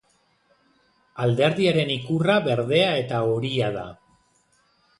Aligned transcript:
Alderdiaren 1.25 1.93
ikurra 1.97 2.39
berdea 2.49 2.89
eta 3.05 3.23
horia 3.35 3.71
da. 3.79 3.87